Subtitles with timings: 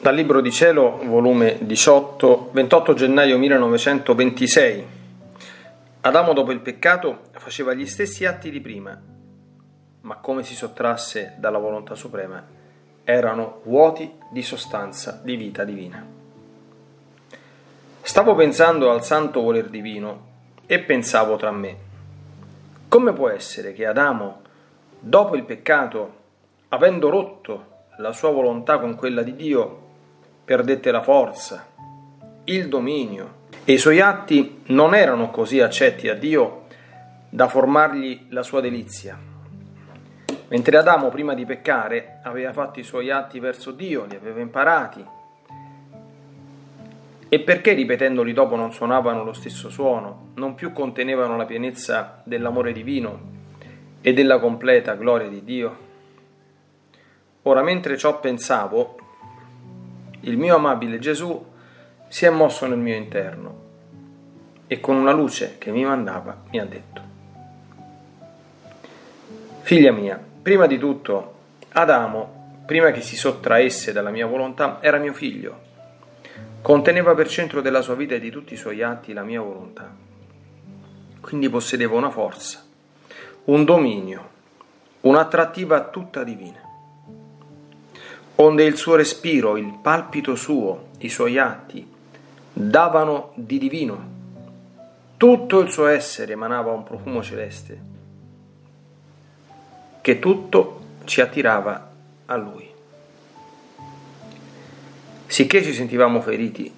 [0.00, 4.86] Dal Libro di Cielo, volume 18, 28 gennaio 1926.
[6.00, 8.98] Adamo dopo il peccato faceva gli stessi atti di prima,
[10.00, 12.42] ma come si sottrasse dalla volontà suprema,
[13.04, 16.02] erano vuoti di sostanza, di vita divina.
[18.00, 20.28] Stavo pensando al santo voler divino
[20.64, 21.76] e pensavo tra me,
[22.88, 24.40] come può essere che Adamo,
[24.98, 26.14] dopo il peccato,
[26.68, 27.66] avendo rotto
[27.98, 29.79] la sua volontà con quella di Dio,
[30.50, 31.64] perdette la forza,
[32.42, 36.62] il dominio e i suoi atti non erano così accetti a Dio
[37.28, 39.16] da formargli la sua delizia.
[40.48, 45.06] Mentre Adamo prima di peccare aveva fatto i suoi atti verso Dio, li aveva imparati.
[47.28, 52.72] E perché ripetendoli dopo non suonavano lo stesso suono, non più contenevano la pienezza dell'amore
[52.72, 53.20] divino
[54.00, 55.78] e della completa gloria di Dio?
[57.42, 58.99] Ora mentre ciò pensavo,
[60.20, 61.46] il mio amabile Gesù
[62.08, 63.68] si è mosso nel mio interno
[64.66, 67.08] e con una luce che mi mandava mi ha detto,
[69.62, 71.34] Figlia mia, prima di tutto,
[71.72, 75.68] Adamo, prima che si sottraesse dalla mia volontà, era mio figlio.
[76.60, 79.94] Conteneva per centro della sua vita e di tutti i suoi atti la mia volontà.
[81.20, 82.64] Quindi possedeva una forza,
[83.44, 84.30] un dominio,
[85.02, 86.69] un'attrattiva tutta divina
[88.42, 91.86] onde il suo respiro, il palpito suo, i suoi atti,
[92.52, 94.18] davano di divino.
[95.16, 97.80] Tutto il suo essere emanava un profumo celeste,
[100.00, 101.90] che tutto ci attirava
[102.26, 102.68] a lui.
[105.26, 106.72] Sicché ci sentivamo feriti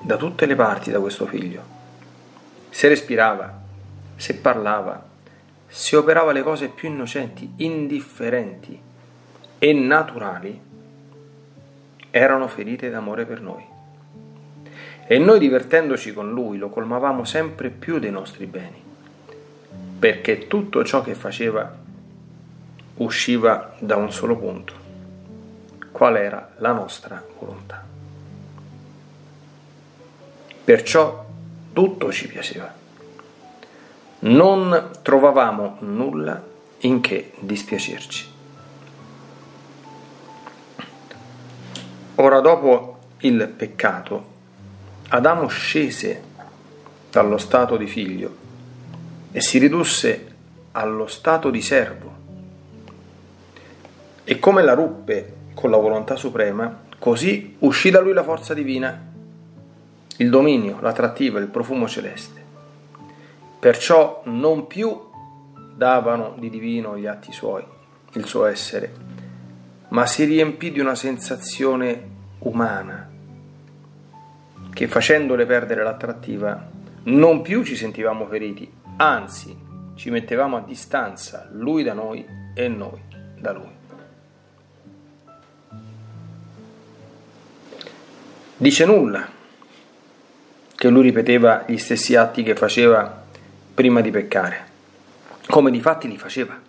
[0.00, 1.76] da tutte le parti da questo figlio.
[2.70, 3.60] Se respirava,
[4.14, 5.04] se parlava,
[5.66, 8.80] se operava le cose più innocenti, indifferenti
[9.58, 10.66] e naturali,
[12.10, 13.64] erano ferite d'amore per noi.
[15.06, 18.82] E noi divertendoci con lui lo colmavamo sempre più dei nostri beni,
[19.98, 21.76] perché tutto ciò che faceva
[22.96, 24.72] usciva da un solo punto,
[25.92, 27.84] qual era la nostra volontà.
[30.64, 31.26] Perciò
[31.72, 32.70] tutto ci piaceva.
[34.20, 36.42] Non trovavamo nulla
[36.80, 38.36] in che dispiacerci.
[42.20, 44.36] Ora dopo il peccato,
[45.10, 46.22] Adamo scese
[47.12, 48.34] dallo stato di figlio
[49.30, 50.34] e si ridusse
[50.72, 52.12] allo stato di servo.
[54.24, 59.00] E come la ruppe con la volontà suprema, così uscì da lui la forza divina,
[60.16, 62.42] il dominio, l'attrattiva, il profumo celeste.
[63.60, 65.00] Perciò non più
[65.72, 67.64] davano di divino gli atti suoi,
[68.14, 69.27] il suo essere,
[69.88, 73.08] ma si riempì di una sensazione umana
[74.72, 79.56] che facendole perdere l'attrattiva non più ci sentivamo feriti, anzi
[79.94, 83.00] ci mettevamo a distanza lui da noi e noi
[83.38, 83.76] da lui.
[88.56, 89.26] Dice nulla
[90.74, 93.24] che lui ripeteva gli stessi atti che faceva
[93.74, 94.66] prima di peccare,
[95.46, 96.67] come di fatti li faceva.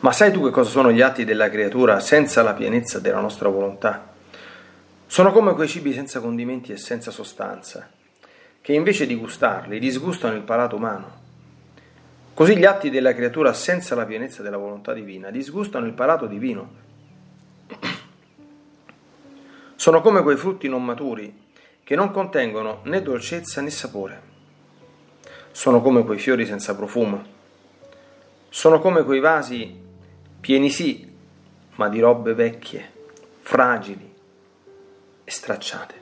[0.00, 3.48] Ma sai tu che cosa sono gli atti della creatura senza la pienezza della nostra
[3.48, 4.12] volontà?
[5.06, 7.88] Sono come quei cibi senza condimenti e senza sostanza,
[8.60, 11.24] che invece di gustarli disgustano il palato umano.
[12.34, 16.84] Così gli atti della creatura senza la pienezza della volontà divina disgustano il palato divino.
[19.76, 21.44] Sono come quei frutti non maturi
[21.82, 24.20] che non contengono né dolcezza né sapore.
[25.52, 27.24] Sono come quei fiori senza profumo.
[28.50, 29.84] Sono come quei vasi
[30.46, 31.04] pieni sì,
[31.74, 32.88] ma di robe vecchie,
[33.40, 34.14] fragili
[35.24, 35.94] e stracciate.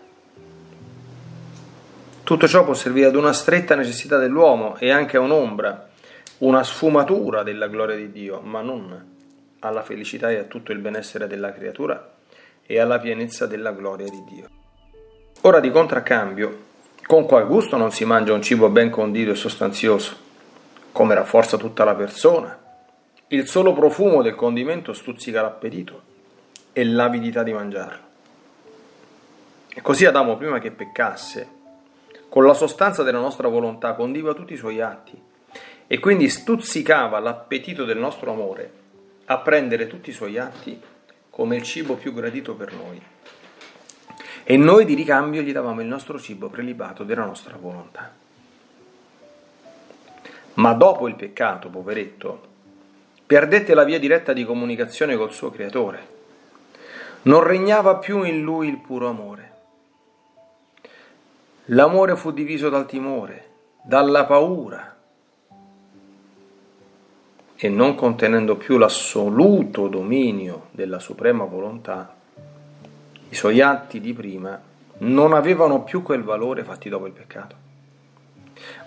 [2.22, 5.88] Tutto ciò può servire ad una stretta necessità dell'uomo e anche a un'ombra,
[6.41, 9.12] una sfumatura della gloria di Dio, ma non
[9.61, 12.12] alla felicità e a tutto il benessere della creatura
[12.67, 14.49] e alla pienezza della gloria di Dio.
[15.41, 16.64] Ora di contraccambio,
[17.06, 20.14] con qual gusto non si mangia un cibo ben condito e sostanzioso,
[20.93, 22.58] come rafforza tutta la persona,
[23.34, 26.02] il solo profumo del condimento stuzzica l'appetito
[26.72, 28.02] e l'avidità di mangiarlo.
[29.69, 31.48] E così Adamo, prima che peccasse,
[32.28, 35.20] con la sostanza della nostra volontà condiva tutti i suoi atti
[35.88, 38.72] e quindi stuzzicava l'appetito del nostro amore
[39.25, 40.81] a prendere tutti i suoi atti
[41.28, 43.02] come il cibo più gradito per noi.
[44.44, 48.12] E noi di ricambio gli davamo il nostro cibo prelibato della nostra volontà.
[50.54, 52.52] Ma dopo il peccato, poveretto,
[53.26, 56.12] perdette la via diretta di comunicazione col suo creatore.
[57.23, 59.53] Non regnava più in lui il puro amore.
[61.69, 63.49] L'amore fu diviso dal timore,
[63.82, 64.94] dalla paura,
[67.56, 72.15] e non contenendo più l'assoluto dominio della suprema volontà,
[73.31, 74.61] i suoi atti di prima
[74.99, 77.56] non avevano più quel valore fatti dopo il peccato.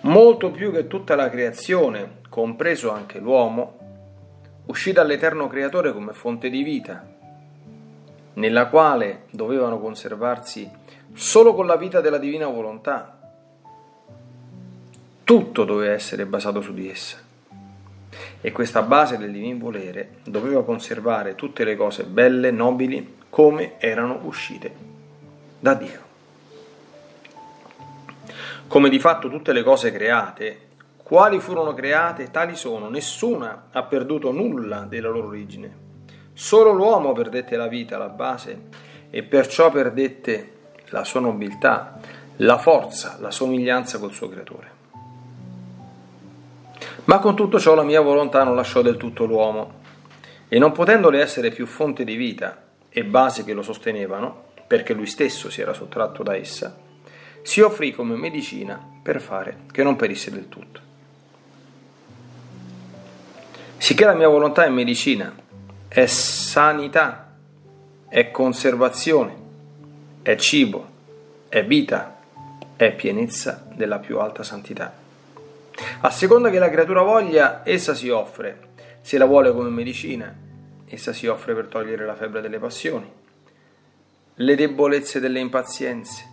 [0.02, 3.87] Molto più che tutta la creazione, compreso anche l'uomo,
[4.68, 7.06] uscì dall'eterno creatore come fonte di vita,
[8.34, 10.70] nella quale dovevano conservarsi
[11.12, 13.18] solo con la vita della divina volontà.
[15.24, 17.16] Tutto doveva essere basato su di essa.
[18.40, 24.20] E questa base del divin volere doveva conservare tutte le cose belle, nobili, come erano
[24.22, 24.72] uscite
[25.58, 26.06] da Dio.
[28.68, 30.67] Come di fatto tutte le cose create,
[31.08, 35.86] quali furono create, tali sono, nessuna ha perduto nulla della loro origine.
[36.34, 38.64] Solo l'uomo perdette la vita, la base,
[39.08, 40.52] e perciò perdette
[40.90, 41.98] la sua nobiltà,
[42.36, 44.70] la forza, la somiglianza col suo creatore.
[47.04, 49.76] Ma con tutto ciò la mia volontà non lasciò del tutto l'uomo,
[50.46, 55.06] e non potendole essere più fonte di vita e base che lo sostenevano, perché lui
[55.06, 56.76] stesso si era sottratto da essa,
[57.40, 60.87] si offrì come medicina per fare che non perisse del tutto.
[63.78, 65.32] Sicché la mia volontà è medicina,
[65.86, 67.32] è sanità,
[68.08, 69.34] è conservazione,
[70.20, 70.86] è cibo,
[71.48, 72.18] è vita,
[72.76, 74.92] è pienezza della più alta santità.
[76.00, 78.66] A seconda che la creatura voglia, essa si offre.
[79.00, 80.34] Se la vuole come medicina,
[80.84, 83.10] essa si offre per togliere la febbre delle passioni,
[84.34, 86.26] le debolezze delle impazienze,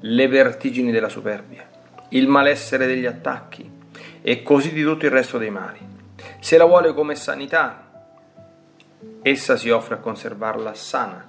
[0.00, 1.68] le vertigini della superbia,
[2.08, 3.70] il malessere degli attacchi
[4.22, 5.93] e così di tutto il resto dei mali.
[6.40, 8.06] Se la vuole come sanità,
[9.22, 11.28] essa si offre a conservarla sana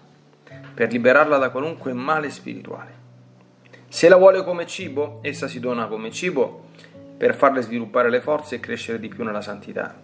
[0.74, 3.04] per liberarla da qualunque male spirituale.
[3.88, 6.66] Se la vuole come cibo, essa si dona come cibo
[7.18, 9.96] per farle sviluppare le forze e crescere di più nella santità.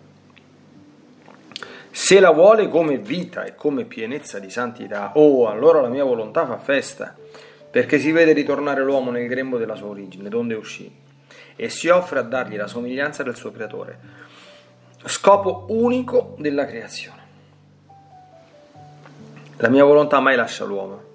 [1.94, 6.46] Se la vuole come vita e come pienezza di santità, oh, allora la mia volontà
[6.46, 7.14] fa festa,
[7.70, 10.90] perché si vede ritornare l'uomo nel grembo della sua origine, donde uscì,
[11.58, 14.00] e si offre a dargli la somiglianza del suo creatore,
[15.06, 17.19] scopo unico della creazione.
[19.57, 21.09] La mia volontà mai lascia l'uomo.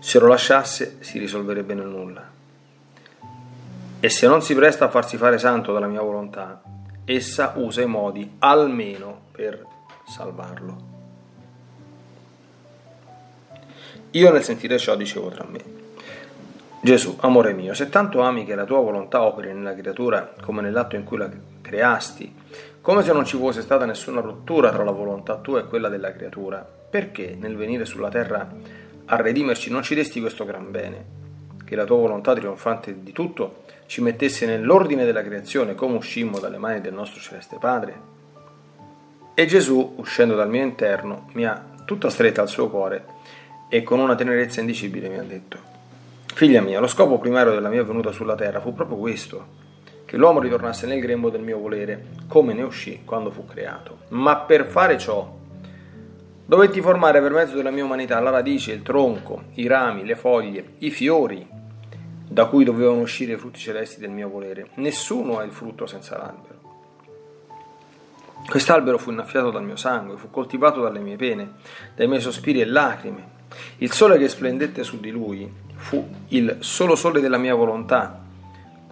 [0.00, 2.30] Se lo lasciasse si risolverebbe nel nulla.
[4.00, 6.60] E se non si presta a farsi fare santo dalla mia volontà,
[7.04, 9.64] essa usa i modi almeno per
[10.06, 10.90] salvarlo.
[14.10, 15.80] Io nel sentire ciò dicevo tra me,
[16.82, 20.96] Gesù, amore mio, se tanto ami che la tua volontà operi nella creatura come nell'atto
[20.96, 21.30] in cui la
[21.72, 22.30] creasti,
[22.82, 26.12] come se non ci fosse stata nessuna rottura tra la volontà tua e quella della
[26.12, 28.46] creatura, perché nel venire sulla terra
[29.06, 31.20] a redimerci non ci desti questo gran bene?
[31.64, 36.58] Che la tua volontà trionfante di tutto ci mettesse nell'ordine della creazione come uscimmo dalle
[36.58, 38.10] mani del nostro celeste Padre?
[39.32, 43.04] E Gesù, uscendo dal mio interno, mi ha tutta stretta al suo cuore
[43.70, 45.70] e con una tenerezza indicibile mi ha detto,
[46.34, 49.61] Figlia mia, lo scopo primario della mia venuta sulla terra fu proprio questo,
[50.12, 54.00] che l'uomo ritornasse nel grembo del mio volere, come ne uscì quando fu creato.
[54.08, 55.40] Ma per fare ciò
[56.44, 60.74] Dovetti formare per mezzo della mia umanità la radice, il tronco, i rami, le foglie,
[60.80, 61.48] i fiori,
[62.28, 64.68] da cui dovevano uscire i frutti celesti del mio volere.
[64.74, 66.60] Nessuno ha il frutto senza l'albero.
[68.46, 71.52] Quest'albero fu innaffiato dal mio sangue, fu coltivato dalle mie pene,
[71.96, 73.28] dai miei sospiri e lacrime.
[73.78, 78.21] Il sole che splendette su di lui fu il solo sole della mia volontà,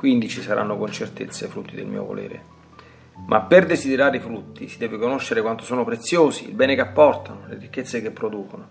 [0.00, 2.42] quindi ci saranno con certezza i frutti del mio volere.
[3.26, 7.44] Ma per desiderare i frutti si deve conoscere quanto sono preziosi, il bene che apportano,
[7.46, 8.66] le ricchezze che producono.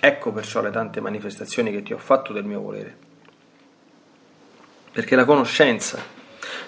[0.00, 2.96] Ecco perciò le tante manifestazioni che ti ho fatto del mio volere.
[4.90, 6.02] Perché la conoscenza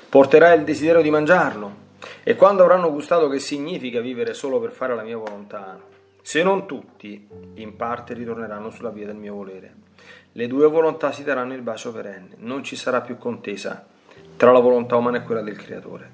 [0.09, 1.75] porterà il desiderio di mangiarlo
[2.23, 5.81] e quando avranno gustato che significa vivere solo per fare la mia volontà,
[6.23, 9.88] se non tutti, in parte ritorneranno sulla via del mio volere.
[10.39, 13.85] Le due volontà si daranno il bacio perenne, non ci sarà più contesa
[14.37, 16.11] tra la volontà umana e quella del Creatore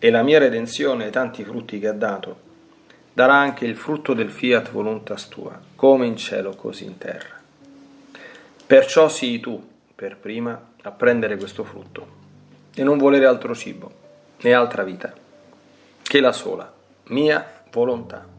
[0.00, 2.36] e la mia redenzione e tanti frutti che ha dato,
[3.12, 7.40] darà anche il frutto del fiat voluntas tua, come in cielo così in terra.
[8.66, 12.06] Perciò sii tu, per prima, a prendere questo frutto,
[12.74, 13.92] e non volere altro cibo,
[14.40, 15.14] né altra vita,
[16.02, 18.33] che la sola mia volontà.